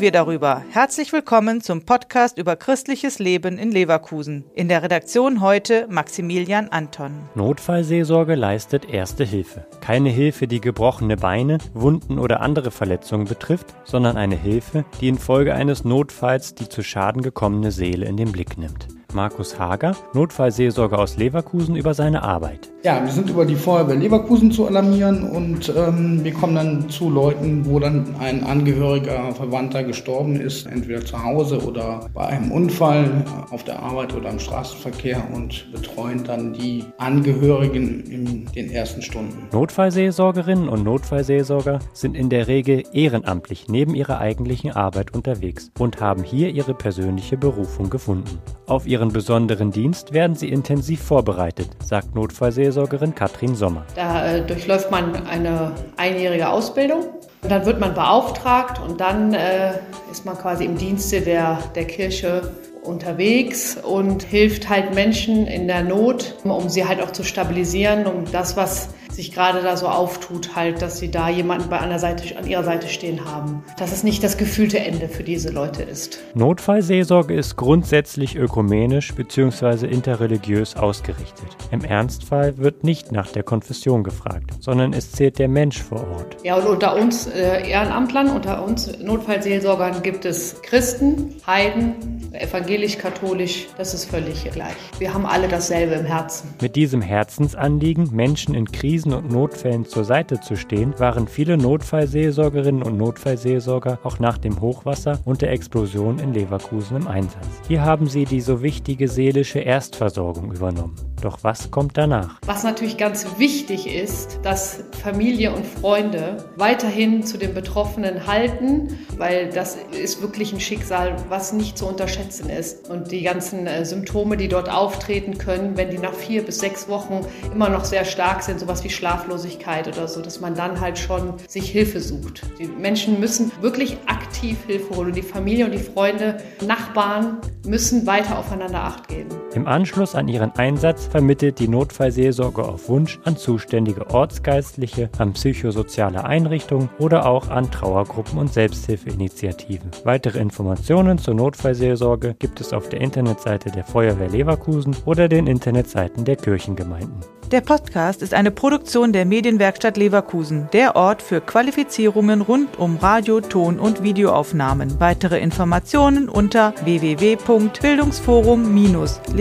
wir 0.00 0.12
darüber. 0.12 0.62
Herzlich 0.70 1.12
willkommen 1.12 1.60
zum 1.60 1.84
Podcast 1.84 2.38
über 2.38 2.56
christliches 2.56 3.18
Leben 3.18 3.58
in 3.58 3.70
Leverkusen. 3.70 4.44
In 4.54 4.68
der 4.68 4.82
Redaktion 4.82 5.40
heute 5.40 5.86
Maximilian 5.90 6.68
Anton. 6.68 7.12
Notfallseelsorge 7.34 8.34
leistet 8.34 8.88
erste 8.88 9.24
Hilfe. 9.24 9.66
Keine 9.80 10.10
Hilfe, 10.10 10.46
die 10.46 10.60
gebrochene 10.60 11.16
Beine, 11.16 11.58
Wunden 11.74 12.18
oder 12.18 12.40
andere 12.40 12.70
Verletzungen 12.70 13.26
betrifft, 13.26 13.74
sondern 13.84 14.16
eine 14.16 14.36
Hilfe, 14.36 14.84
die 15.00 15.08
infolge 15.08 15.54
eines 15.54 15.84
Notfalls 15.84 16.54
die 16.54 16.68
zu 16.68 16.82
Schaden 16.82 17.22
gekommene 17.22 17.70
Seele 17.70 18.06
in 18.06 18.16
den 18.16 18.32
Blick 18.32 18.56
nimmt. 18.56 18.88
Markus 19.14 19.58
Hager, 19.58 19.94
Notfallseelsorger 20.14 20.98
aus 20.98 21.16
Leverkusen, 21.16 21.76
über 21.76 21.94
seine 21.94 22.22
Arbeit. 22.22 22.70
Ja, 22.84 23.00
wir 23.00 23.12
sind 23.12 23.30
über 23.30 23.44
die 23.44 23.54
Feuerwehr 23.54 23.94
Leverkusen 23.94 24.50
zu 24.50 24.66
alarmieren 24.66 25.30
und 25.30 25.72
ähm, 25.76 26.24
wir 26.24 26.32
kommen 26.32 26.56
dann 26.56 26.88
zu 26.88 27.10
Leuten, 27.10 27.64
wo 27.64 27.78
dann 27.78 28.16
ein 28.18 28.42
Angehöriger, 28.42 29.32
Verwandter 29.34 29.84
gestorben 29.84 30.36
ist, 30.36 30.66
entweder 30.66 31.04
zu 31.04 31.22
Hause 31.22 31.64
oder 31.64 32.08
bei 32.12 32.26
einem 32.26 32.50
Unfall 32.50 33.24
auf 33.50 33.62
der 33.62 33.80
Arbeit 33.80 34.14
oder 34.14 34.30
im 34.30 34.38
Straßenverkehr 34.40 35.22
und 35.32 35.70
betreuen 35.72 36.24
dann 36.24 36.52
die 36.52 36.84
Angehörigen 36.98 38.00
in 38.04 38.46
den 38.52 38.70
ersten 38.70 39.00
Stunden. 39.00 39.48
Notfallseelsorgerinnen 39.52 40.68
und 40.68 40.82
Notfallseelsorger 40.82 41.78
sind 41.92 42.16
in 42.16 42.30
der 42.30 42.48
Regel 42.48 42.82
ehrenamtlich 42.92 43.68
neben 43.68 43.94
ihrer 43.94 44.18
eigentlichen 44.18 44.72
Arbeit 44.72 45.14
unterwegs 45.14 45.70
und 45.78 46.00
haben 46.00 46.24
hier 46.24 46.50
ihre 46.50 46.74
persönliche 46.74 47.36
Berufung 47.36 47.90
gefunden. 47.90 48.38
Auf 48.66 48.86
ihren 49.02 49.12
besonderen 49.12 49.72
Dienst 49.72 50.12
werden 50.12 50.36
sie 50.36 50.48
intensiv 50.48 51.02
vorbereitet, 51.02 51.68
sagt 51.84 52.14
Notfallseelsorger 52.14 52.98
Seelsorgerin 52.98 53.14
Katrin 53.16 53.56
Sommer. 53.56 53.84
Da 53.96 54.36
äh, 54.36 54.46
durchläuft 54.46 54.92
man 54.92 55.26
eine 55.26 55.72
einjährige 55.96 56.48
Ausbildung. 56.48 57.06
Und 57.42 57.50
dann 57.50 57.66
wird 57.66 57.80
man 57.80 57.94
beauftragt 57.94 58.80
und 58.80 59.00
dann 59.00 59.34
äh, 59.34 59.72
ist 60.12 60.24
man 60.24 60.38
quasi 60.38 60.64
im 60.64 60.78
Dienste 60.78 61.20
der, 61.20 61.58
der 61.74 61.84
Kirche 61.84 62.42
unterwegs 62.84 63.76
und 63.76 64.22
hilft 64.22 64.68
halt 64.68 64.94
Menschen 64.94 65.48
in 65.48 65.66
der 65.66 65.82
Not, 65.82 66.36
um 66.44 66.68
sie 66.68 66.86
halt 66.86 67.02
auch 67.02 67.10
zu 67.10 67.24
stabilisieren, 67.24 68.06
um 68.06 68.30
das, 68.30 68.56
was 68.56 68.90
sich 69.14 69.32
gerade 69.32 69.62
da 69.62 69.76
so 69.76 69.88
auftut, 69.88 70.56
halt, 70.56 70.82
dass 70.82 70.98
sie 70.98 71.10
da 71.10 71.28
jemanden 71.28 71.68
bei 71.68 71.78
einer 71.78 71.98
Seite, 71.98 72.36
an 72.36 72.46
ihrer 72.46 72.64
Seite 72.64 72.88
stehen 72.88 73.24
haben. 73.24 73.62
Dass 73.78 73.92
es 73.92 74.02
nicht 74.02 74.22
das 74.24 74.36
gefühlte 74.36 74.78
Ende 74.78 75.08
für 75.08 75.22
diese 75.22 75.50
Leute 75.50 75.82
ist. 75.82 76.18
Notfallseelsorge 76.34 77.34
ist 77.34 77.56
grundsätzlich 77.56 78.36
ökumenisch 78.36 79.14
bzw. 79.14 79.86
interreligiös 79.86 80.76
ausgerichtet. 80.76 81.56
Im 81.72 81.84
Ernstfall 81.84 82.58
wird 82.58 82.84
nicht 82.84 83.12
nach 83.12 83.28
der 83.28 83.42
Konfession 83.44 84.04
gefragt, 84.04 84.50
sondern 84.60 84.92
es 84.92 85.10
zählt 85.12 85.38
der 85.38 85.48
Mensch 85.48 85.80
vor 85.82 86.06
Ort. 86.06 86.36
Ja, 86.44 86.56
und 86.56 86.66
unter 86.66 86.94
uns 86.94 87.26
äh, 87.26 87.66
Ehrenamtlern, 87.66 88.28
unter 88.28 88.62
uns 88.62 88.98
Notfallseelsorgern 88.98 90.02
gibt 90.02 90.26
es 90.26 90.60
Christen, 90.60 91.34
Heiden, 91.46 92.30
evangelisch-katholisch, 92.34 93.68
das 93.78 93.94
ist 93.94 94.04
völlig 94.04 94.44
gleich. 94.52 94.76
Wir 94.98 95.14
haben 95.14 95.24
alle 95.24 95.48
dasselbe 95.48 95.94
im 95.94 96.04
Herzen. 96.04 96.50
Mit 96.60 96.76
diesem 96.76 97.00
Herzensanliegen, 97.00 98.14
Menschen 98.14 98.54
in 98.54 98.70
Krisen 98.70 99.14
und 99.14 99.32
Notfällen 99.32 99.86
zur 99.86 100.04
Seite 100.04 100.40
zu 100.40 100.56
stehen, 100.56 100.92
waren 100.98 101.26
viele 101.26 101.56
Notfallseelsorgerinnen 101.56 102.82
und 102.82 102.98
Notfallseelsorger 102.98 103.98
auch 104.02 104.18
nach 104.18 104.36
dem 104.36 104.60
Hochwasser 104.60 105.20
und 105.24 105.40
der 105.40 105.52
Explosion 105.52 106.18
in 106.18 106.34
Leverkusen 106.34 106.98
im 106.98 107.08
Einsatz. 107.08 107.46
Hier 107.66 107.82
haben 107.82 108.08
sie 108.08 108.26
die 108.26 108.42
so 108.42 108.60
wichtige 108.60 109.08
seelische 109.08 109.60
Erstversorgung 109.60 110.52
übernommen. 110.52 111.11
Doch 111.22 111.38
was 111.42 111.70
kommt 111.70 111.96
danach? 111.96 112.40
Was 112.46 112.64
natürlich 112.64 112.96
ganz 112.96 113.38
wichtig 113.38 113.86
ist, 113.86 114.40
dass 114.42 114.80
Familie 115.04 115.54
und 115.54 115.64
Freunde 115.64 116.44
weiterhin 116.56 117.22
zu 117.22 117.38
den 117.38 117.54
Betroffenen 117.54 118.26
halten, 118.26 118.98
weil 119.18 119.48
das 119.48 119.78
ist 119.92 120.20
wirklich 120.20 120.52
ein 120.52 120.58
Schicksal, 120.58 121.14
was 121.28 121.52
nicht 121.52 121.78
zu 121.78 121.86
unterschätzen 121.86 122.50
ist. 122.50 122.90
Und 122.90 123.12
die 123.12 123.22
ganzen 123.22 123.68
äh, 123.68 123.84
Symptome, 123.84 124.36
die 124.36 124.48
dort 124.48 124.68
auftreten 124.68 125.38
können, 125.38 125.76
wenn 125.76 125.90
die 125.90 125.98
nach 125.98 126.12
vier 126.12 126.44
bis 126.44 126.58
sechs 126.58 126.88
Wochen 126.88 127.24
immer 127.54 127.68
noch 127.68 127.84
sehr 127.84 128.04
stark 128.04 128.42
sind, 128.42 128.58
sowas 128.58 128.82
wie 128.82 128.90
Schlaflosigkeit 128.90 129.86
oder 129.86 130.08
so, 130.08 130.22
dass 130.22 130.40
man 130.40 130.56
dann 130.56 130.80
halt 130.80 130.98
schon 130.98 131.34
sich 131.46 131.70
Hilfe 131.70 132.00
sucht. 132.00 132.42
Die 132.58 132.66
Menschen 132.66 133.20
müssen 133.20 133.52
wirklich 133.60 133.96
aktiv 134.06 134.58
Hilfe 134.66 134.96
holen 134.96 135.08
und 135.08 135.16
die 135.16 135.22
Familie 135.22 135.66
und 135.66 135.72
die 135.72 135.78
Freunde, 135.78 136.38
Nachbarn 136.66 137.38
müssen 137.64 138.06
weiter 138.08 138.40
aufeinander 138.40 138.82
Acht 138.82 139.06
geben. 139.06 139.41
Im 139.54 139.66
Anschluss 139.66 140.14
an 140.14 140.28
ihren 140.28 140.52
Einsatz 140.56 141.06
vermittelt 141.06 141.58
die 141.58 141.68
Notfallseelsorge 141.68 142.64
auf 142.64 142.88
Wunsch 142.88 143.20
an 143.24 143.36
zuständige 143.36 144.08
Ortsgeistliche, 144.08 145.10
an 145.18 145.34
psychosoziale 145.34 146.24
Einrichtungen 146.24 146.88
oder 146.98 147.26
auch 147.26 147.48
an 147.48 147.70
Trauergruppen 147.70 148.38
und 148.38 148.52
Selbsthilfeinitiativen. 148.52 149.90
Weitere 150.04 150.38
Informationen 150.38 151.18
zur 151.18 151.34
Notfallseelsorge 151.34 152.34
gibt 152.38 152.60
es 152.62 152.72
auf 152.72 152.88
der 152.88 153.02
Internetseite 153.02 153.70
der 153.70 153.84
Feuerwehr 153.84 154.30
Leverkusen 154.30 154.96
oder 155.04 155.28
den 155.28 155.46
Internetseiten 155.46 156.24
der 156.24 156.36
Kirchengemeinden. 156.36 157.20
Der 157.52 157.60
Podcast 157.60 158.22
ist 158.22 158.32
eine 158.32 158.50
Produktion 158.50 159.12
der 159.12 159.26
Medienwerkstatt 159.26 159.98
Leverkusen, 159.98 160.70
der 160.72 160.96
Ort 160.96 161.20
für 161.20 161.42
Qualifizierungen 161.42 162.40
rund 162.40 162.78
um 162.78 162.96
Radio, 162.96 163.42
Ton 163.42 163.78
und 163.78 164.02
Videoaufnahmen. 164.02 164.98
Weitere 165.00 165.38
Informationen 165.38 166.30
unter 166.30 166.72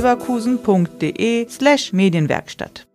www.bildungsforum-leverkusen.de 0.00 1.44
slash 1.48 1.90
Medienwerkstatt. 1.90 2.86